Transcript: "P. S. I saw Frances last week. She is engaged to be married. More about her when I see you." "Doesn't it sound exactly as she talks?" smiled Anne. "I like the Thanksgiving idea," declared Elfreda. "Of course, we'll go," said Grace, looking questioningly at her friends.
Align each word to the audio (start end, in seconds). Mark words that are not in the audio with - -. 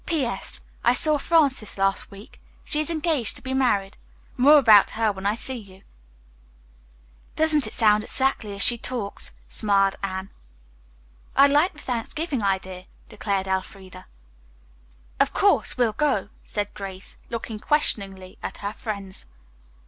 "P. 0.07 0.25
S. 0.25 0.61
I 0.83 0.95
saw 0.95 1.19
Frances 1.19 1.77
last 1.77 2.09
week. 2.09 2.41
She 2.63 2.79
is 2.79 2.89
engaged 2.89 3.35
to 3.35 3.41
be 3.43 3.53
married. 3.53 3.97
More 4.35 4.57
about 4.57 4.89
her 4.97 5.11
when 5.11 5.27
I 5.27 5.35
see 5.35 5.53
you." 5.53 5.83
"Doesn't 7.35 7.67
it 7.67 7.73
sound 7.75 8.03
exactly 8.03 8.53
as 8.55 8.63
she 8.63 8.79
talks?" 8.79 9.31
smiled 9.47 9.95
Anne. 10.01 10.31
"I 11.35 11.45
like 11.45 11.73
the 11.73 11.79
Thanksgiving 11.79 12.41
idea," 12.41 12.85
declared 13.09 13.45
Elfreda. 13.47 14.07
"Of 15.19 15.35
course, 15.35 15.77
we'll 15.77 15.93
go," 15.93 16.25
said 16.43 16.73
Grace, 16.73 17.17
looking 17.29 17.59
questioningly 17.59 18.39
at 18.41 18.57
her 18.65 18.73
friends. 18.73 19.29